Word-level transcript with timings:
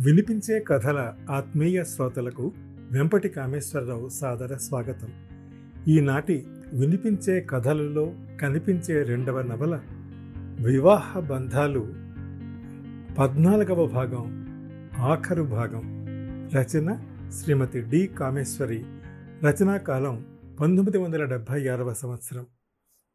వినిపించే 0.00 0.60
కథల 0.60 1.14
ఆత్మీయ 1.30 1.84
శ్రోతలకు 1.84 2.52
వెంపటి 2.90 3.28
కామేశ్వరరావు 3.28 4.08
సాదర 4.08 4.56
స్వాగతం. 4.56 5.08
ఈనాటి 5.88 6.46
వినిపించే 6.72 7.40
కథలలో 7.40 8.12
కనిపించే 8.40 9.02
రెండవ 9.02 9.42
నవల 9.42 9.80
వివాహ 10.60 11.20
బంధాలు 11.20 11.80
పద్నాలుగవ 13.18 13.86
భాగం 13.86 14.42
ఆఖరు 14.98 15.42
భాగం. 15.42 16.06
రచన 16.54 17.00
శ్రీమతి 17.30 17.80
డి 17.80 18.06
కామేశ్వరి. 18.06 18.84
రచనా 19.44 19.76
కాలం 19.76 20.24
పంతొమ్మిది 20.60 20.98
వందల 20.98 21.24
డెబ్భై 21.24 21.68
ఆరవ 21.68 21.92
సంవత్సరం. 21.92 22.46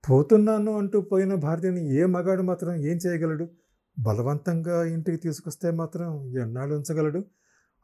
పోతున్నాను 0.09 0.77
అంటూ 0.77 1.01
పోయిన 1.01 1.35
భార్యని 1.35 1.95
ఏ 1.95 2.05
మగాడు 2.05 2.41
మాత్రం 2.41 2.73
ఏం 2.73 2.97
చేయగలడు? 3.07 3.49
బలవంతంగా 3.97 4.83
ఇంటికి 4.85 5.17
తీసుకొస్తే 5.17 5.71
మాత్రం 5.71 6.09
ఎన్నాళ్ళు 6.41 6.75
ఉంచగలడు? 6.75 7.21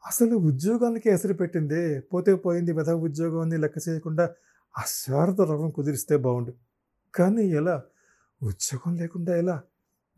అసలు 0.06 0.36
ఉద్యోగానికి 0.36 1.08
ఎసరు 1.08 1.34
పెట్టిందే 1.34 2.00
పోతే 2.00 2.34
పోయింది 2.34 2.72
వెధ 2.72 2.90
ఉద్యోగం 2.90 3.40
అని 3.40 3.56
లెక్క 3.56 3.88
చేయకుండా 3.88 4.24
అశారద 4.78 5.40
రవం 5.40 5.70
కుదిరిస్తే 5.70 6.16
బాగుండు 6.16 6.52
కానీ 7.14 7.42
ఎలా? 7.50 7.82
ఉద్యోగం 8.42 8.94
లేకుండా 8.94 9.36
ఎలా? 9.36 9.62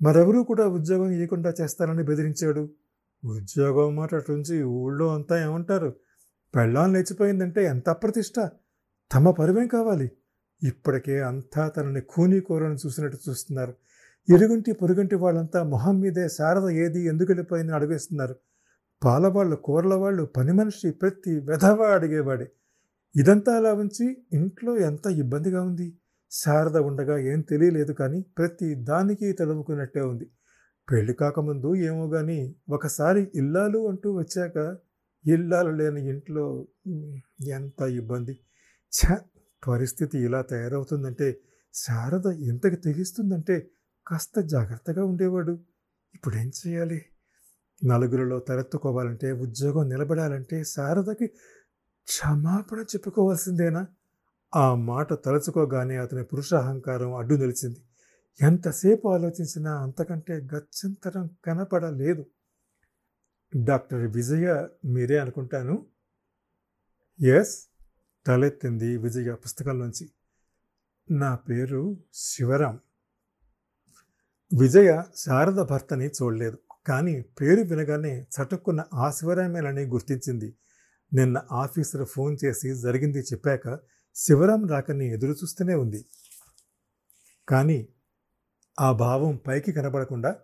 మరెవరూ 0.02 0.42
కూడా 0.44 0.68
ఉద్యోగం 0.68 1.10
ఇవ్వకుండా 1.10 1.54
చేస్తారని 1.60 2.02
బెదిరించాడు. 2.02 2.70
ఉద్యోగం 3.24 3.96
మాట 3.96 4.14
అటుంచి 4.14 4.62
ఊళ్ళో 4.62 5.14
అంతా 5.14 5.44
ఏమంటారు? 5.44 5.90
పెళ్ళాం 6.54 6.92
లేచిపోయిందంటే 6.92 7.64
ఎంత 7.64 7.88
అప్రతిష్ట? 7.88 8.38
తమ 9.10 9.30
పరువేం 9.30 9.68
కావాలి? 9.68 10.10
ఇప్పటికే 10.62 11.20
అంతా 11.20 11.68
తనని 11.68 12.00
కూనీ 12.00 12.40
కూరని 12.40 12.76
చూసినట్టు 12.86 13.18
చూస్తున్నారు. 13.28 13.74
ఇరుగుంటి 14.28 14.70
పొరుగుంటి 14.72 15.16
వాళ్ళంతా 15.16 15.60
మొహం 15.64 15.96
మీదే 16.00 16.24
శారద 16.30 16.68
ఏది 16.84 17.00
ఎందుకు 17.06 17.28
వెళ్ళిపోయిందని 17.32 17.76
అడిగేస్తున్నారు. 17.78 18.34
పాలవాళ్ళు 19.02 19.56
కూరల 19.66 19.94
వాళ్ళు 19.94 20.24
పని 20.36 20.52
మనిషి 20.52 20.88
ప్రతి 21.00 21.32
వెధవ 21.48 21.80
అడిగేవాడే. 21.96 22.46
ఇదంతా 23.14 23.52
అలా 23.56 23.72
ఉంచి 23.74 24.06
ఇంట్లో 24.38 24.72
ఎంత 24.88 25.06
ఇబ్బందిగా 25.22 25.60
ఉంది? 25.62 25.88
శారద 26.32 26.78
ఉండగా 26.88 27.16
ఏం 27.30 27.40
తెలియలేదు 27.50 27.92
కానీ 27.94 28.18
ప్రతి 28.38 28.68
దానికి 28.90 29.28
తడుముకున్నట్టే 29.32 30.02
ఉంది. 30.04 30.26
పెళ్ళి 30.88 31.14
కాకముందు 31.14 31.70
ఏమో 31.88 32.04
కానీ 32.08 32.38
ఒకసారి 32.70 33.22
ఇల్లాలు 33.42 33.80
అంటూ 33.90 34.08
వచ్చాక 34.18 34.56
ఇల్లాలు 35.24 35.72
లేని 35.80 36.02
ఇంట్లో 36.10 36.44
ఎంత 37.56 37.80
ఇబ్బంది? 38.00 38.34
ఛ! 38.92 39.00
పరిస్థితి 39.62 40.16
ఇలా 40.18 40.40
తయారవుతుందంటే 40.50 41.28
శారద 41.74 42.26
ఎంతకు 42.50 42.78
తెగిస్తుందంటే 42.84 43.56
కాస్త 44.06 44.40
జాగ్రత్తగా 44.40 45.04
ఉండేవాడు. 45.04 45.58
ఇప్పుడు 46.14 46.36
ఏం 46.36 46.52
చేయాలి? 46.66 47.04
నలుగురిలో 47.84 48.38
తలెత్తుకోవాలంటే 48.38 49.32
ఉద్యోగం 49.32 49.88
నిలబడాలంటే 49.88 50.64
శారదకి 50.64 51.26
క్షమాపణ 52.06 52.78
చెప్పుకోవాల్సిందేనా? 52.78 53.86
ఆ 54.56 54.74
మాట 54.74 55.24
తలుచుకోగానే 55.24 55.96
అతని 55.96 56.24
పురుషాహంకారం 56.24 57.14
అడ్డు 57.14 57.34
నిలిచింది. 57.34 57.82
ఎంతసేపు 58.42 59.08
ఆలోచించినా 59.08 59.82
అంతకంటే 59.82 60.48
గత్యంతరం 60.54 61.30
కనపడలేదు. 61.44 62.26
డాక్టర్ 63.64 64.06
విజయ 64.06 64.68
మీరే 64.84 65.18
అనుకుంటాను? 65.18 65.86
ఎస్ 67.20 67.66
తలెత్తింది 68.26 68.96
విజయ 68.96 69.34
పుస్తకంలోంచి. 69.34 70.10
నా 71.10 71.34
పేరు 71.34 71.96
శివరాం. 72.14 72.80
విజయ 74.52 75.02
శారద 75.16 75.60
భర్తని 75.62 76.06
చూడలేదు. 76.06 76.58
కానీ 76.86 77.20
పేరు 77.20 77.60
వినగానే 77.60 78.26
చటుక్కున్న 78.36 78.84
ఆశివరామేనని 78.94 79.84
గుర్తించింది. 79.84 80.56
నిన్న 81.12 81.42
ఆఫీసర్ 81.52 82.04
ఫోన్ 82.04 82.36
చేసి 82.44 82.74
జరిగింది 82.74 83.18
చెప్పాక 83.18 83.78
శివరాం 84.14 84.66
రాకని 84.66 85.12
ఎదురు 85.12 85.32
చూస్తూనే 85.32 85.74
ఉంది. 85.74 86.04
కానీ 87.48 87.88
ఆ 88.80 88.92
భావం 88.92 89.36
పైకి 89.46 89.72
కనబడకుండా 89.72 90.36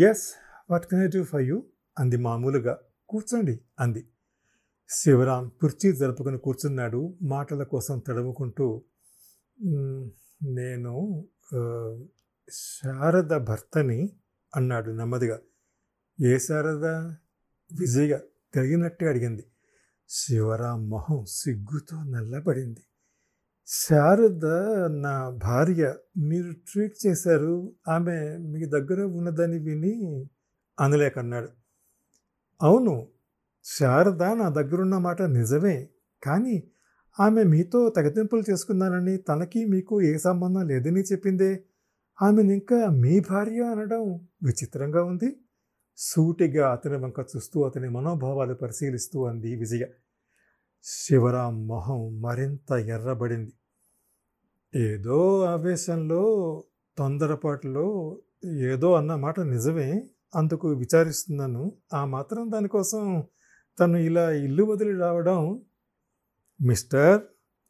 yes 0.00 0.34
what 0.70 0.86
can 0.86 1.02
I 1.02 1.06
do 1.06 1.24
for 1.24 1.42
you 1.42 1.62
అంది 1.98 2.16
మామూలుగా. 2.16 2.78
కూర్చోండి 3.08 3.60
అంది. 3.80 4.08
శివరాం 4.88 5.52
కుర్చీ 5.60 5.92
జరుపుకుని 5.92 6.38
కూర్చున్నాడు. 6.38 7.14
మాటల 7.22 7.62
కోసం 7.62 7.98
తడుముకుంటూ 7.98 8.82
నేను 10.42 11.24
శారద 12.52 13.32
భర్తని 13.36 14.12
అన్నాడు 14.56 14.90
నెమ్మదిగా. 14.90 15.40
ఏ 16.20 16.38
శారద? 16.38 16.84
విజయ 17.70 18.18
తిరిగినట్టే 18.54 19.08
అడిగింది. 19.08 19.44
శివరాం 20.08 20.88
మొహం 20.88 21.24
సిగ్గుతో 21.28 22.02
నల్లబడింది. 22.02 22.80
శారద 23.66 24.44
నా 24.88 25.30
భార్య 25.30 25.94
మీరు 26.16 26.52
ట్రీట్ 26.52 27.06
చేశారు 27.06 27.72
ఆమె 27.88 28.36
మీ 28.38 28.64
దగ్గర 28.64 29.02
ఉన్నదని 29.02 29.58
విని 29.58 30.26
అనలేకన్నాడు. 30.80 31.48
అవును 32.62 33.08
శారద 33.64 34.22
నా 34.22 34.48
దగ్గరున్న 34.48 34.98
మాట 34.98 35.22
నిజమే 35.22 35.88
కానీ 36.22 36.70
ఆమె 37.20 37.42
మీతో 37.42 37.88
తెగతింపులు 37.88 38.42
చేసుకున్నానని 38.50 39.16
తనకి 39.16 39.64
మీకు 39.64 40.02
ఏ 40.02 40.18
సంబంధం 40.18 40.66
లేదని 40.68 41.00
చెప్పిందే? 41.00 41.64
ఆమెను 42.22 42.52
ఇంకా 42.52 42.86
మీ 42.90 43.20
భార్య 43.20 43.60
అనడం 43.62 44.02
విచిత్రంగా 44.42 45.04
ఉంది. 45.04 45.36
సూటిగా 45.96 46.72
అతని 46.72 46.96
వంక 46.96 47.20
చూస్తూ 47.36 47.64
అతని 47.64 47.88
మనోభావాలు 47.88 48.54
పరిశీలిస్తూ 48.54 49.24
అంది 49.24 49.56
విజయ. 49.56 49.84
శివరాం 50.84 51.66
మొహం 51.66 52.20
మరింత 52.20 52.72
ఎర్రబడింది. 52.72 53.52
ఏదో 54.74 55.42
ఆవేశంలో 55.44 56.22
తొందరపాటులో 56.98 58.18
ఏదో 58.44 58.94
అన్న 58.94 59.14
మాట 59.14 59.40
నిజమే 59.40 60.02
అందుకు 60.34 60.68
విచారిస్తున్నాను. 60.68 61.72
ఆ 61.94 62.04
మాత్రం 62.04 62.52
దానికోసం 62.52 63.24
తను 63.78 63.96
ఇలా 63.96 64.30
ఇల్లు 64.30 64.64
వదిలి 64.64 64.98
రావడం 64.98 65.62
మిస్టర్ 66.60 67.22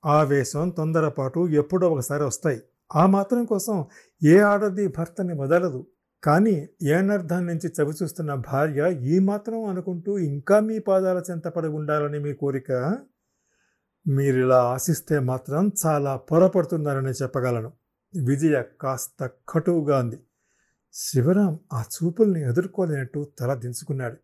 ఆవేశం 0.06 0.71
తొందరపాటు 0.71 1.49
ఎప్పుడో 1.49 1.91
ఒకసారి 1.91 2.25
వస్తాయి. 2.25 2.60
ఆ 2.95 3.06
మాత్రం 3.06 3.45
కోసం 3.45 3.84
ఏ 4.25 4.39
ఆడది 4.39 4.89
భర్తని 4.89 5.34
వదలదు. 5.34 5.87
కానీ 6.25 6.69
ఏనర్థం 6.83 7.47
నుంచి 7.47 7.72
చవి 7.81 7.93
చూస్తున్న 8.03 8.34
భార్య 8.34 8.99
ఈ 9.03 9.19
మాత్రం 9.19 9.65
అనుకుంటూ 9.65 10.19
ఇంకా 10.19 10.61
మీ 10.61 10.78
పాదాల 10.78 11.22
చెంతపడి 11.31 11.69
ఉండాలని 11.69 12.19
మీ 12.19 12.33
కోరిక? 12.34 12.72
మీరు 14.09 14.41
ఇలా 14.41 14.62
ఆశిస్తే 14.62 15.19
మాత్రం 15.19 15.71
చాలా 15.87 16.17
పొరపడుతున్నారని 16.17 17.11
చెప్పగలను. 17.11 17.72
విజయ 18.27 18.62
కాస్త 18.81 19.31
కటువుగా 19.49 19.99
అంది. 19.99 20.21
శివరాం 20.93 21.59
ఆ 21.72 21.83
చూపుల్ని 21.83 22.43
ఎదుర్కోలేనట్టు 22.43 23.33
తల 23.39 23.55
దించుకున్నాడు. 23.55 24.16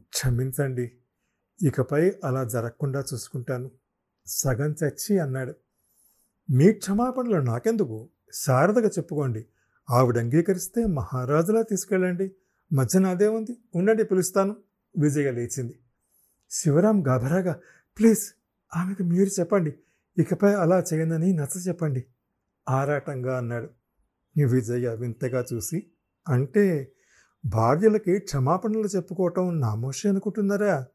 క్షమించండి 0.00 0.92
ఇకపై 1.62 2.12
అలా 2.24 2.44
జరగకుండా 2.44 3.04
చూసుకుంటాను. 3.14 3.70
సగం 4.26 4.74
చచ్చి 4.84 5.18
అన్నాడు. 5.18 5.54
మీ 6.50 6.72
క్షమాపణలు 6.72 7.36
నాకెందుకు? 7.36 8.08
శారదగా 8.34 8.88
చెప్పుకోండి. 8.88 9.46
ఆవిడ 9.90 10.18
అంగీకరిస్తే 10.18 10.86
మహారాజులా 10.86 11.62
తీసుకెళ్ళండి. 11.62 12.30
మధ్య 12.72 12.98
నాదే 12.98 13.28
ఉంది. 13.28 13.58
ఉండండి 13.74 14.04
పిలుస్తాను. 14.04 14.56
విజయ 14.98 15.30
లేచింది. 15.30 15.78
శివరాం 16.50 17.06
గాభరాగా 17.06 17.60
ప్లీజ్ 17.98 18.20
ఆమెకు 18.76 19.02
మీరు 19.02 19.40
చెప్పండి. 19.40 19.74
ఇకపై 20.18 20.54
అలా 20.54 20.84
చేయనని 20.92 21.32
నచ్చ 21.32 21.60
చెప్పండి. 21.68 22.04
ఆరాటంగా 22.68 23.38
అన్నాడు. 23.38 23.68
విజయ 24.44 24.94
వింతగా 24.94 25.44
చూసి 25.52 25.86
అంటే 26.28 26.92
భార్యలకి 27.44 28.18
క్షమాపణలు 28.18 28.86
చెప్పుకోవటం 28.86 29.60
నామోషి 29.60 30.08
అనుకుంటున్నారా? 30.08 30.86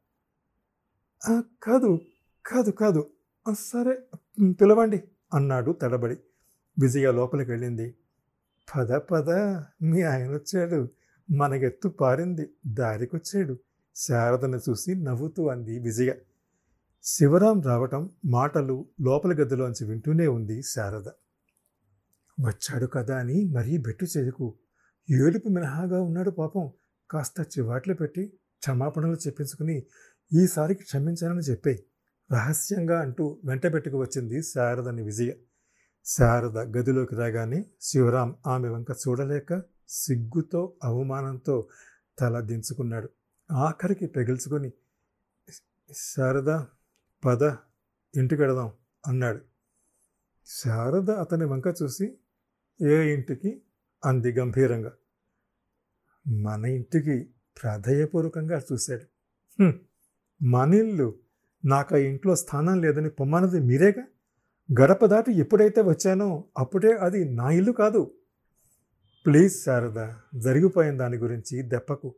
కాదు 1.64 2.00
కాదు 2.46 2.72
కాదు. 2.72 3.10
సరే 3.60 4.04
పిలవండి. 4.52 5.04
అన్నాడు 5.34 5.72
తడబడి. 5.72 6.18
విజయ 6.80 7.12
లోపలికి 7.12 7.52
వెళ్ళింది. 7.52 7.96
పద 8.76 8.92
పద 8.92 9.30
మీ 9.82 10.02
ఆయన 10.02 10.32
వచ్చాడు. 10.34 10.90
మనగెత్తు 11.32 11.88
పారింది. 11.90 12.50
దారికొచ్చాడు. 12.68 13.58
శారదను 13.96 14.62
చూసి 14.70 14.96
నవ్వుతూ 14.96 15.48
అంది 15.48 15.80
విజయ. 15.80 16.14
శివరాం 17.04 17.62
రావటం 17.62 18.10
మాటలు 18.26 18.86
లోపల 19.02 19.32
గదిలోంచి 19.34 19.86
వింటూనే 19.86 20.28
ఉంది 20.28 20.62
శారద. 20.62 21.08
వచ్చాడు 22.40 22.86
కదా 22.86 23.18
అని 23.18 23.44
మరీ 23.44 23.78
బెట్టు 23.78 24.06
చేదుకు 24.18 24.54
ఏడుపు 25.10 25.50
మినహాగా 25.50 26.02
ఉన్నాడు 26.02 26.30
పాపం. 26.30 26.72
కాస్త 27.12 27.42
చివాట్లు 27.42 27.94
పెట్టి 27.94 28.28
క్షమాపణలు 28.60 29.16
చెప్పించుకుని 29.16 29.84
ఈసారికి 30.34 30.84
క్షమించాలని 30.84 31.40
చెప్పాయి. 31.40 31.84
రహస్యంగా 32.32 33.00
అంటూ 33.02 33.42
వెంట 33.46 33.74
పెట్టుకు 33.74 33.98
వచ్చింది 34.02 34.44
శారదని 34.44 35.04
విజయ. 35.04 35.34
శారద 36.06 36.58
గదిలోకి 36.58 37.16
రాగానే 37.16 37.66
శివరాం 37.82 38.36
ఆమె 38.48 38.70
వంక 38.70 38.88
చూడలేక 38.92 39.64
సిగ్గుతో 39.90 40.74
అవమానంతో 40.84 41.68
తల 42.20 42.40
దించుకున్నాడు. 42.40 43.10
ఆఖరికి 43.52 44.08
పెగిల్చుకొని 44.08 44.72
శారద 45.92 46.64
పద 47.26 47.44
ఇంటికి 48.16 48.42
వెడదాం 48.42 48.74
అన్నాడు. 49.08 49.42
శారద 50.46 51.12
అతని 51.12 51.46
వంక 51.46 51.64
చూసి 51.84 52.18
ఏ 52.82 53.14
ఇంటికి? 53.14 53.62
అంది 54.06 54.32
గంభీరంగా. 54.32 54.92
మన 56.28 56.66
ఇంటికి 56.66 57.30
ప్రాధేయపూర్వకంగా 57.62 58.62
చూశాడు. 58.72 59.06
మన 60.44 60.74
ఇల్లు 60.74 61.25
నాకు 61.66 61.96
ఆ 61.96 61.98
ఇంట్లో 61.98 62.36
స్థానం 62.36 62.82
లేదని 62.82 63.10
పొమ్మన్నది 63.10 63.60
మీరేగా? 63.60 64.04
గడప 64.82 65.06
దాటి 65.06 65.32
ఎప్పుడైతే 65.32 65.82
వచ్చానో 65.82 66.46
అప్పుడే 66.58 66.94
అది 66.94 67.26
నా 67.26 67.50
ఇల్లు 67.50 67.72
కాదు. 67.72 68.12
ప్లీజ్ 69.26 69.64
శారద 69.64 70.14
జరిగిపోయిన 70.36 70.98
దాని 70.98 71.18
గురించి 71.18 71.62
దెప్పకు. 71.62 72.16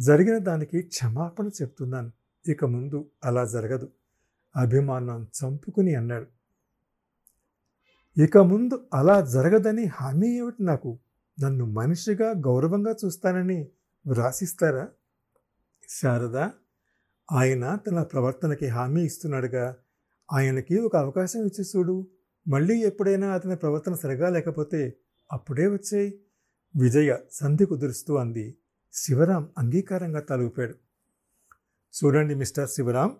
జరిగిన 0.00 0.38
దానికి 0.38 0.82
క్షమాపణ 0.82 1.48
చెప్తున్నాను. 1.48 2.12
ఇక 2.48 2.64
ముందు 2.64 3.10
అలా 3.24 3.44
జరగదు. 3.44 3.88
అభిమానం 4.56 5.26
చంపుకుని 5.38 5.94
అన్నాడు. 5.94 6.26
ఇక 8.20 8.38
ముందు 8.38 8.86
అలా 8.94 9.20
జరగదని 9.20 9.84
హామీ 9.84 10.38
ఏమిటి 10.38 10.64
నాకు? 10.64 10.98
నన్ను 11.44 11.64
మనిషిగా 11.64 12.30
గౌరవంగా 12.30 12.94
చూస్తానని 13.04 13.68
వ్రాసిస్తారా? 14.06 14.88
శారదా 15.88 16.52
ఆయన 17.32 17.78
తన 17.86 18.02
ప్రవర్తనకి 18.02 18.66
హామీ 18.66 19.02
ఇస్తున్నాడుగా. 19.02 19.76
ఆయనకి 20.32 20.78
ఒక 20.78 20.96
అవకాశం 20.96 21.40
ఇచ్చి 21.40 21.64
చూడు. 21.64 22.06
మళ్ళీ 22.48 22.82
ఎప్పుడైనా 22.82 23.28
అతని 23.28 23.56
ప్రవర్తన 23.56 23.94
సరిగా 23.94 24.28
లేకపోతే 24.28 24.96
అప్పుడే 25.32 25.66
వచ్చేయి. 25.66 26.20
విజయ 26.76 27.16
సంధి 27.32 27.64
కుదురుస్తూ 27.64 28.16
అంది. 28.16 28.56
శివరాం 28.92 29.48
అంగీకారంగా 29.58 30.20
తలూపాడు. 30.20 30.74
చూడండి 31.98 32.34
మిస్టర్ 32.34 32.68
శివరాం. 32.68 33.16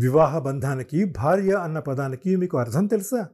వివాహ 0.00 0.38
బంధానికి 0.38 1.04
భార్య 1.04 1.52
అన్న 1.52 1.78
పదానికి 1.78 2.36
మీకు 2.36 2.58
అర్థం 2.58 2.86
తెలుసా? 2.86 3.28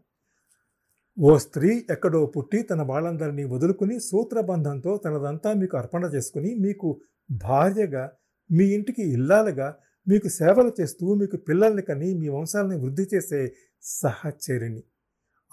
ఓ 1.21 1.39
స్త్రీ 1.39 1.87
ఎక్కడో 1.91 2.27
పుట్టి 2.27 2.63
తన 2.63 2.83
వాళ్ళందరినీ 2.83 3.45
వదులుకుని 3.45 4.01
సూత్రబంధంతో 4.01 4.97
తనదంతా 4.97 5.53
మీకు 5.53 5.77
అర్పణ 5.77 6.05
చేసుకుని 6.05 6.55
మీకు 6.55 7.01
భార్యగా 7.31 8.13
మీ 8.53 8.65
ఇంటికి 8.65 9.03
ఇల్లాలుగా 9.03 9.77
మీకు 10.09 10.29
సేవలు 10.29 10.73
చేస్తూ 10.81 11.15
మీకు 11.15 11.37
పిల్లల్ని 11.37 11.83
కని 11.83 12.15
మీ 12.15 12.29
వంశాలని 12.29 12.77
వృద్ధి 12.77 13.09
చేసే 13.15 13.53
సహచరిణి. 13.83 14.83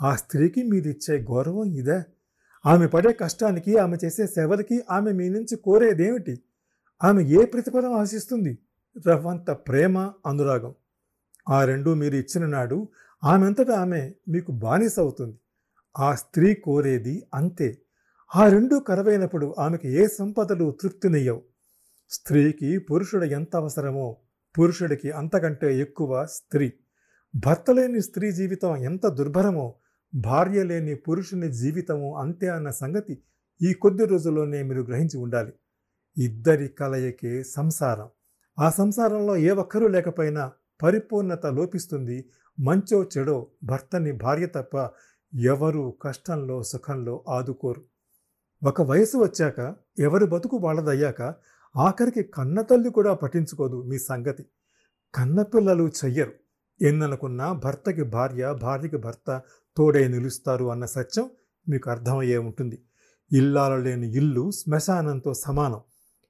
ఆ 0.01 0.15
స్త్రీకి 0.15 0.63
మీరిచ్చే 0.63 1.17
గౌరవం 1.17 1.73
ఇదే. 1.73 2.03
ఆమె 2.65 2.87
పడే 2.87 3.13
కష్టానికి 3.13 3.77
ఆమె 3.77 3.97
చేసే 4.05 4.27
సేవలకి 4.27 4.83
ఆమె 4.91 5.11
మీ 5.11 5.29
నుంచి 5.29 5.55
కోరేదేమిటి? 5.55 6.43
ఆమె 7.03 7.23
ఏ 7.23 7.45
ప్రతిఫలం 7.45 7.93
ఆశిస్తుంది? 7.93 8.57
రవ్వంత 9.07 9.51
ప్రేమ 9.51 9.97
అనురాగం. 10.25 10.75
ఆ 11.49 11.65
రెండు 11.65 11.93
మీరు 11.93 12.15
ఇచ్చిన 12.15 12.45
నాడు 12.45 12.87
ఆమెంతటా 13.23 13.73
ఆమె 13.73 14.11
మీకు 14.29 14.51
బానిస 14.51 14.99
అవుతుంది. 14.99 15.39
ఆ 15.99 16.15
స్త్రీ 16.15 16.53
కోరేది 16.53 17.23
అంతే. 17.33 17.77
ఆ 18.35 18.49
రెండు 18.49 18.75
కరవైనప్పుడు 18.75 19.55
ఆమెకు 19.59 19.87
ఏ 19.87 20.07
సంపదలు 20.07 20.77
తృప్తినియ్యవు. 20.81 21.54
స్త్రీకి 22.09 22.77
పురుషుడు 22.77 23.25
ఎంత 23.25 23.55
అవసరమో 23.55 24.17
పురుషుడికి 24.59 25.11
అంతకంటే 25.11 25.79
ఎక్కువ 25.79 26.25
స్త్రీ. 26.25 26.73
భర్త 27.35 27.71
లేని 27.71 28.01
స్త్రీ 28.01 28.31
జీవితం 28.31 28.77
ఎంత 28.77 29.07
దుర్భరమో 29.07 29.75
భార్య 30.15 30.63
లేని 30.63 30.95
పురుషుని 30.95 31.51
జీవితము 31.51 32.17
అంతే 32.17 32.47
అన్న 32.47 32.69
సంగతి 32.69 33.23
ఈ 33.61 33.73
కొద్ది 33.73 34.05
రోజుల్లోనే 34.05 34.63
మీరు 34.63 34.81
గ్రహించి 34.81 35.17
ఉండాలి. 35.17 35.53
ఇద్దరి 36.17 36.67
కలయికే 36.67 37.43
సంసారం. 37.43 38.09
ఆ 38.59 38.69
సంసారంలో 38.69 39.37
ఏ 39.37 39.49
ఒక్కరూ 39.49 39.87
లేకపోయినా 39.87 40.51
పరిపూర్ణత 40.83 41.45
లోపిస్తుంది. 41.45 42.29
మంచో 42.59 43.03
చెడో 43.03 43.47
భర్తని 43.63 44.11
భార్య 44.11 44.45
తప్ప 44.45 44.89
ఎవరు 45.39 45.97
కష్టంలో 46.01 46.63
సుఖంలో 46.63 47.25
ఆదుకోరు. 47.29 47.81
ఒక 48.63 48.81
వయసు 48.81 49.17
వచ్చాక 49.17 49.75
ఎవరు 49.99 50.25
బతుకు 50.25 50.57
వాళ్ళదయ్యాక 50.57 51.35
ఆఖరికి 51.77 52.23
కన్నతల్లి 52.23 52.89
కూడా 52.89 53.13
పట్టించుకోదు 53.13 53.83
మీ 53.83 53.99
సంగతి. 53.99 54.45
కన్నపిల్లలు 55.15 55.91
చెయ్యరు. 56.05 56.31
ఎన్ననుకున్నా 56.81 57.53
భర్తకి 57.53 58.03
భార్య 58.03 58.55
భార్యకి 58.61 58.97
భర్త 58.97 59.41
తోడై 59.77 60.07
నిలుస్తారు 60.07 60.65
అన్న 60.65 60.85
సత్యం 60.85 61.29
మీకు 61.69 61.89
అర్థమయ్యే 61.89 62.37
ఉంటుంది. 62.37 62.85
ఇల్లాలు 63.31 63.81
లేని 63.81 64.13
ఇల్లు 64.13 64.51
శ్మశానంతో 64.51 65.33
సమానం. 65.33 65.81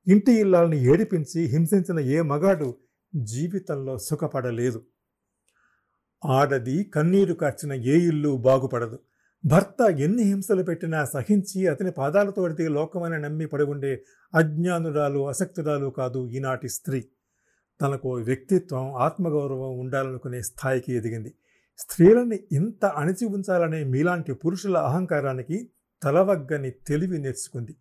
ఇంటి 0.08 0.32
ఇల్లాలని 0.32 0.84
ఏడిపించి 0.84 1.44
హింసించిన 1.44 2.00
ఏ 2.00 2.22
మగాడు 2.22 2.76
జీవితంలో 3.16 3.98
సుఖపడలేదు. 3.98 4.82
ఆడది 6.26 6.84
కన్నీరు 6.84 7.34
కార్చిన 7.34 7.74
ఏ 7.74 7.98
ఇల్లు 7.98 8.38
బాగుపడదు. 8.38 9.00
భర్త 9.46 9.82
ఎన్ని 9.82 10.24
హింసలు 10.24 10.64
పెట్టినా 10.64 11.06
సహించి 11.06 11.68
అతని 11.68 11.92
పాదాలతో 11.92 12.42
పడితే 12.42 12.68
లోకమని 12.68 13.22
నమ్మి 13.22 13.48
పడుగుండే 13.48 14.04
అజ్ఞానురాలు 14.36 15.28
అసక్తురాలు 15.28 15.88
కాదు 15.88 16.28
ఈనాటి 16.28 16.70
స్త్రీ. 16.70 17.06
తనకు 17.82 18.14
వ్యక్తిత్వం 18.14 18.94
ఆత్మగౌరవం 18.94 19.80
ఉండాలనుకునే 19.80 20.42
స్థాయికి 20.42 20.94
ఎదిగింది. 20.94 21.34
స్త్రీలని 21.78 22.40
ఇంత 22.52 22.86
అణిచి 22.86 23.26
ఉంచాలనే 23.26 23.84
మీలాంటి 23.84 24.34
పురుషుల 24.34 24.78
అహంకారానికి 24.78 25.70
తలవగ్గని 26.04 26.72
తెలివి 26.72 27.18
నేర్చుకుంది. 27.18 27.76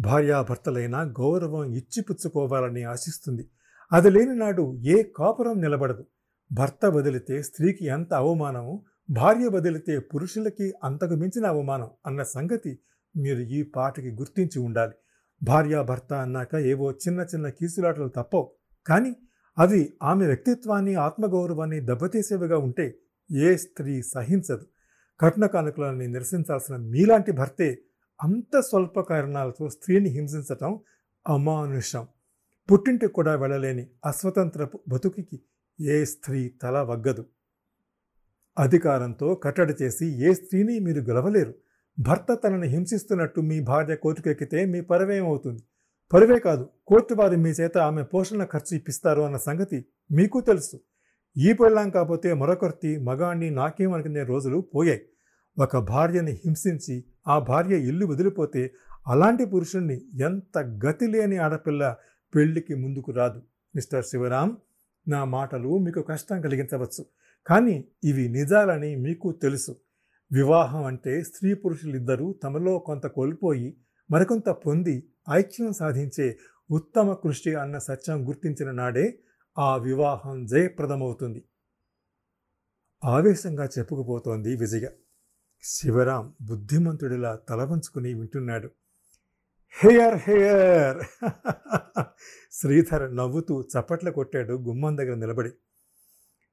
భార్యాభర్తలైన 0.00 1.14
గౌరవం 1.20 1.64
ఇచ్చిపుచ్చుకోవాలని 1.64 2.82
ఆశిస్తుంది. 2.82 3.50
అది 3.92 4.10
లేని 4.10 4.34
నాడు 4.34 4.76
ఏ 4.76 5.02
కాపురం 5.02 5.60
నిలబడదు. 5.60 6.04
భర్త 6.52 6.86
వదిలితే 6.86 7.42
స్త్రీకి 7.42 7.84
ఎంత 7.84 8.14
అవమానమో 8.14 8.84
భార్య 9.10 9.48
వదిలితే 9.48 9.98
పురుషులకి 9.98 10.72
అంతకు 10.84 11.14
మించిన 11.14 11.46
అవమానం 11.46 11.90
అన్న 12.06 12.22
సంగతి 12.22 12.78
మీరు 13.16 13.40
ఈ 13.40 13.62
పాటకి 13.62 14.10
గుర్తించి 14.10 14.58
ఉండాలి. 14.58 14.92
భార్యాభర్త 15.42 16.12
అన్నాక 16.12 16.54
ఏవో 16.54 16.92
చిన్న 16.92 17.20
చిన్న 17.20 17.48
కీసులాటలు 17.48 18.08
తప్పవు. 18.08 18.52
కానీ 18.86 19.16
అవి 19.58 19.94
ఆమె 20.02 20.26
వ్యక్తిత్వాన్ని 20.26 20.94
ఆత్మగౌరవాన్ని 20.94 21.80
దెబ్బతీసేవిగా 21.80 22.58
ఉంటే 22.58 22.98
ఏ 23.32 23.56
స్త్రీ 23.56 24.02
సహించదు. 24.02 24.66
కట్న 25.20 25.46
కానుకలని 25.46 26.08
నిరసించాల్సిన 26.08 26.76
మీలాంటి 26.76 27.32
భర్తే 27.32 27.78
అంత 28.22 28.60
స్వల్ప 28.60 29.00
కారణాలతో 29.00 29.68
స్త్రీని 29.68 30.08
హింసించటం 30.08 30.80
అమానుషం. 31.28 32.06
పుట్టింటికి 32.72 33.12
కూడా 33.12 33.34
వెళ్ళలేని 33.34 33.86
అస్వతంత్ర 34.06 34.68
బతుకికి 34.88 35.42
ఏ 35.80 36.04
స్త్రీ 36.04 36.54
తల 36.62 36.78
వగ్గదు. 36.78 37.24
అధికారంతో 38.58 39.34
కట్టడి 39.34 39.74
చేసి 39.82 40.06
ఏ 40.28 40.32
స్త్రీని 40.34 40.78
మీరు 40.78 41.00
గెలవలేరు. 41.00 41.54
భర్త 42.00 42.38
తనని 42.44 42.68
హింసిస్తున్నట్టు 42.68 43.40
మీ 43.40 43.60
భార్య 43.60 43.94
కోర్టుకెక్కితే 43.96 44.64
మీ 44.64 44.80
పరవేమవుతుంది 44.80 45.62
పరువే 46.12 46.38
కాదు 46.38 46.68
కోర్టు 46.86 47.14
వారు 47.14 47.36
మీ 47.36 47.50
చేత 47.50 47.78
ఆమె 47.78 48.02
పోషణ 48.02 48.44
ఖర్చు 48.44 48.76
ఇప్పిస్తారు 48.76 49.22
అన్న 49.22 49.36
సంగతి 49.36 49.84
మీకు 50.12 50.40
తెలుసు. 50.40 50.80
ఈ 51.36 51.52
పెళ్ళాం 51.52 51.90
కాకపోతే 51.90 52.34
మరొకరితి 52.34 52.98
మగాణ్ణి 52.98 53.50
నాకేమనుకునే 53.50 54.22
రోజులు 54.22 54.64
పోయాయి. 54.74 55.02
ఒక 55.58 55.76
భార్యని 55.76 56.32
హింసించి 56.32 57.04
ఆ 57.28 57.38
భార్య 57.38 57.76
ఇల్లు 57.76 58.06
వదిలిపోతే 58.06 58.74
అలాంటి 59.06 59.44
పురుషుణ్ణి 59.44 60.00
ఎంత 60.20 60.58
గతి 60.86 61.06
లేని 61.06 61.36
ఆడపిల్ల 61.36 61.96
పెళ్ళికి 62.34 62.74
ముందుకు 62.74 63.12
రాదు. 63.12 63.42
మిస్టర్ 63.74 64.04
శివరాం 64.04 64.56
నా 65.08 65.24
మాటలు 65.24 65.78
మీకు 65.78 66.00
కష్టం 66.02 66.40
కలిగించవచ్చు. 66.40 67.04
కానీ 67.48 67.88
ఇవి 68.04 68.28
నిజాలని 68.28 68.96
మీకు 68.96 69.32
తెలుసు. 69.32 69.72
వివాహం 70.30 70.84
అంటే 70.84 71.22
స్త్రీ 71.22 71.54
పురుషులిద్దరూ 71.54 72.32
తమలో 72.42 72.78
కొంత 72.78 73.06
కోల్పోయి 73.06 73.68
మరికొంత 74.10 74.48
పొంది 74.48 74.96
ఐక్యం 75.30 75.72
సాధించే 75.72 76.26
ఉత్తమ 76.70 77.12
కృషి 77.14 77.54
అన్న 77.54 77.78
సత్యం 77.78 78.28
గుర్తించిన 78.28 78.70
నాడే 78.70 79.06
ఆ 79.58 79.76
వివాహం 79.76 80.46
జయప్రదమవుతుంది. 80.46 81.40
ఆవేశంగా 83.02 83.64
చెప్పుకుపోతోంది 83.64 84.56
విజయ. 84.56 84.86
శివరాం 85.64 86.34
బుద్ధిమంతుడిలా 86.42 87.36
తలవంచుకుని 87.48 88.14
వింటున్నాడు. 88.14 88.68
Hair 89.74 90.16
hair! 90.16 91.00
శ్రీధర్ 92.52 93.16
నవ్వుతూ 93.16 93.62
చప్పట్లు 93.62 94.10
కొట్టాడు 94.10 94.52
గుమ్మం 94.52 94.98
దగ్గర 94.98 95.14
నిలబడి. 95.14 95.50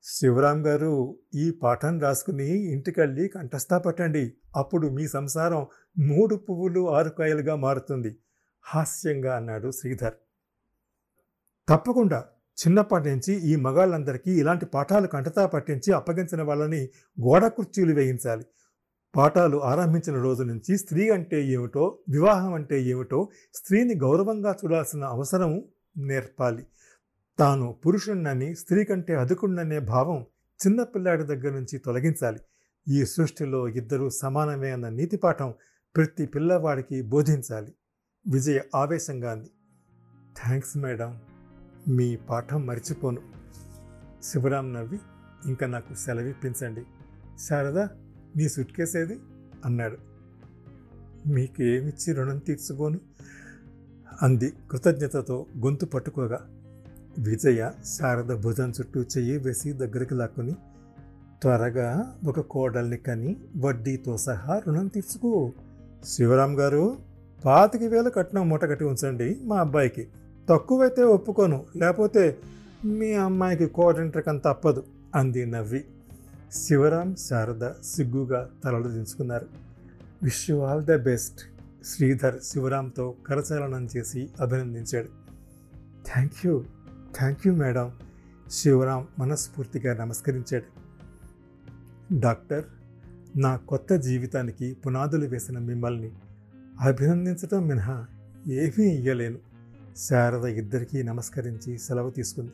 శివరాం 0.08 0.66
గారు 0.66 1.20
ఈ 1.36 1.52
పాఠం 1.52 2.00
రాసుకుని 2.00 2.72
ఇంటికెళ్ళి 2.72 3.28
కంఠస్థా 3.28 3.78
పట్టండి. 3.78 4.34
అప్పుడు 4.56 4.88
మీ 4.88 5.08
సంసారం 5.08 5.68
మూడు 6.00 6.36
పువ్వులు 6.36 6.90
ఆరు 6.90 7.10
కాయలుగా 7.10 7.56
మారుతుంది. 7.56 8.18
హాస్యంగా 8.62 9.36
అన్నాడు 9.36 9.72
శ్రీధర్. 9.72 10.14
తప్పకుండా. 11.70 12.26
చిన్నప్పటి 12.58 13.10
నుంచి 13.10 13.34
ఈ 13.34 13.56
మగాళ్ళందరికీ 13.56 14.32
ఇలాంటి 14.32 14.66
పాఠాలు 14.66 15.08
కంఠతా 15.08 15.46
పట్టించి 15.46 15.94
అప్పగించిన 15.94 16.42
వాళ్ళని 16.42 16.84
గోడ 17.22 17.48
కుర్చీలు 17.48 17.94
వేయించాలి. 17.94 18.46
పాఠాలు 19.16 19.64
ఆరంభించిన 19.64 20.22
రోజు 20.22 20.44
నుంచి 20.44 20.78
స్త్రీ 20.78 21.10
అంటే 21.10 21.46
ఏమిటో 21.46 22.00
వివాహం 22.10 22.54
అంటే 22.54 22.82
ఏమిటో 22.82 23.30
స్త్రీని 23.54 23.96
గౌరవంగా 23.96 24.56
చూడాల్సిన 24.66 25.04
అవసరం 25.04 25.64
నేర్పాలి. 25.98 26.66
తాను 27.40 27.76
పురుషుణ్ణని 27.86 28.56
స్త్రీ 28.56 28.84
కంటే 28.84 29.16
అదుకుణ్ణనే 29.16 29.80
భావం 29.80 30.26
చిన్నపిల్లాడి 30.68 31.24
దగ్గర 31.24 31.54
నుంచి 31.54 31.78
తొలగించాలి. 31.78 32.40
ఈ 32.88 33.06
సృష్టిలో 33.06 33.68
ఇద్దరూ 33.68 34.10
సమానమే 34.10 34.72
అన్న 34.72 34.90
నీతి 34.90 35.18
పాఠం 35.18 35.54
ప్రతి 35.96 36.26
పిల్లవాడికి 36.26 37.02
బోధించాలి. 37.02 37.74
విజయ 38.32 38.60
ఆవేశంగా 38.76 39.32
అంది. 39.32 39.52
Thanks 40.44 40.78
madam. 40.78 41.22
మీ 41.88 42.16
పాఠం 42.16 42.66
మర్చిపోను. 42.66 43.22
శివరాం 44.24 44.74
నవ్వి 44.74 45.00
ఇంకా 45.46 45.68
నాకు 45.68 45.94
సెలవిప్పించండి. 45.94 46.84
శారదా 47.48 47.90
నీ 48.36 48.50
సుట్కేసేది 48.50 49.20
అన్నాడు. 49.66 49.98
మీకు 51.30 51.64
ఏమిచ్చి 51.64 52.14
రుణం 52.14 52.38
తీర్చుకోను? 52.38 53.00
అంది 54.22 54.54
కృతజ్ఞతతో 54.72 55.46
గొంతు 55.58 55.86
పట్టుకోగా. 55.86 56.55
విజయ 57.20 57.72
శారద 57.86 58.36
భుజం 58.36 58.70
చుట్టూ 58.70 59.02
చెయ్యి 59.02 59.38
వేసి 59.38 59.74
దగ్గరికి 59.74 60.14
లాక్కుని 60.14 60.52
త్వరగా 61.42 62.18
ఒక 62.28 62.40
కోడల్ని 62.40 62.98
కని 62.98 63.36
వడ్డీతో 63.58 64.18
సహా 64.18 64.62
రుణం 64.68 64.88
తీర్చుకో. 64.88 65.52
శివరాం 66.04 66.60
గారు 66.60 66.98
పాతికి 67.46 67.88
వేల 67.88 68.10
కట్నం 68.10 68.50
మూట 68.50 68.66
కట్టి 68.66 68.86
ఉంచండి 68.86 69.40
మా 69.44 69.60
అబ్బాయికి. 69.60 70.08
తక్కువైతే 70.50 71.04
ఒప్పుకోను 71.04 71.66
లేకపోతే 71.76 72.38
మీ 72.86 73.14
అమ్మాయికి 73.14 73.66
కోడంట్రకం 73.66 74.38
తప్పదు 74.38 74.84
అంది 75.16 75.46
నవ్వి. 75.46 75.86
శివరాం 76.52 77.16
శారద 77.16 77.72
సిగ్గుగా 77.84 78.50
తలలు 78.64 78.90
దించుకున్నారు. 78.90 79.46
Wish 80.24 80.52
all 80.52 80.84
the 80.84 80.96
best 80.96 81.40
Sridhar 81.86 82.42
శివరాంతో 82.44 83.16
కరచాలనం 83.28 83.88
చేసి 83.98 84.30
అభినందించాడు. 84.42 85.08
Thank 86.14 86.46
you. 86.46 86.64
Thank 87.16 87.48
you 87.48 87.56
madam. 87.56 87.92
Sivaram 88.52 89.08
మనస్ఫూర్తిగా 89.20 90.06
నమస్కరించాడు. 90.06 90.86
డాక్టర్ 92.20 92.66
నా 93.38 93.58
కొత్త 93.58 93.96
జీవితానికి 93.96 94.74
పునాదులు 94.74 95.26
వేసిన 95.26 95.60
మిమ్మల్ని 95.60 96.12
అభినందించటం 96.80 97.68
మినహా 97.68 98.06
ఏమీ 98.48 98.86
ఇయ్యలేను. 98.86 99.38
శారద 99.98 100.46
ఇద్దరికీ 100.46 101.04
నమస్కరించి 101.04 101.78
సెలవు 101.78 102.10
తీసుకుంది. 102.10 102.52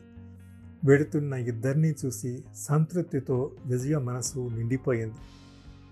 వెడుతున్న 0.84 1.34
ఇద్దరినీ 1.34 1.94
చూసి 2.06 2.44
సంతృప్తితో 2.56 3.50
విజయ 3.66 3.98
మనసు 3.98 4.48
నిండిపోయింది. 4.48 5.14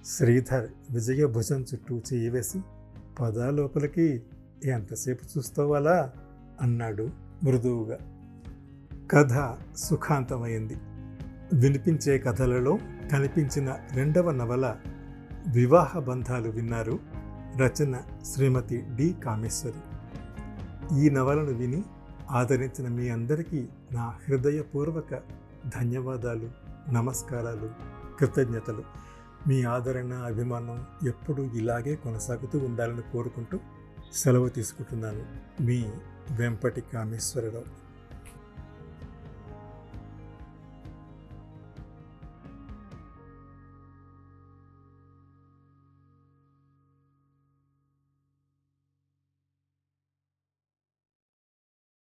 శ్రీధర్ 0.06 0.68
విజయ 0.90 1.26
భుజం 1.26 1.60
చుట్టూ 1.74 2.00
చేయివేసి 2.12 2.60
పదాలోపలికి 3.20 3.20
పదా 3.20 3.50
లోపలికి 3.50 4.22
ఎంతసేపు 4.64 5.38
చూస్తావాలా? 5.38 6.12
అన్నాడు 6.60 7.10
మృదువుగా. 7.44 7.98
కథ 9.10 9.56
సుఖాంతమైంది. 9.76 10.76
వినిపించే 11.52 12.18
కథలలో 12.18 12.78
కనిపించిన 13.12 13.76
రెండవ 13.94 14.30
నవల 14.30 14.76
వివాహ 15.48 15.98
బంధాలు 15.98 16.48
విన్నారు 16.48 16.98
రచన 17.56 18.00
శ్రీమతి 18.24 18.84
డి 18.96 19.14
కామేశ్వరి. 19.24 19.80
ఈ 21.00 21.10
నవలను 21.10 21.52
విని 21.52 21.84
ఆదరించిన 22.30 22.88
మీ 22.88 23.08
అందరికీ 23.08 23.68
నా 23.92 24.14
హృదయపూర్వక 24.28 25.14
ధన్యవాదాలు 25.66 26.50
నమస్కారాలు 26.92 27.70
కృతజ్ఞతలు. 28.20 28.82
మీ 29.48 29.62
ఆదరణ 29.62 30.12
అభిమానం 30.12 31.08
ఎప్పుడూ 31.08 31.44
ఇలాగే 31.44 31.94
కొనసాగుతూ 31.94 32.58
ఉండాలని 32.58 33.02
కోరుకుంటూ 33.12 33.58
సెలవు 34.12 34.48
తీసుకుంటున్నాను 34.48 35.24
మీ 35.62 35.84
వెంపటి 36.30 36.80
కామేశ్వరరావు. 36.80 37.89